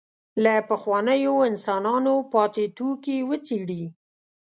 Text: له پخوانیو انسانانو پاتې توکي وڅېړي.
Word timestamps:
له 0.43 0.53
پخوانیو 0.69 1.33
انسانانو 1.49 2.15
پاتې 2.33 2.65
توکي 2.77 3.17
وڅېړي. 3.29 3.83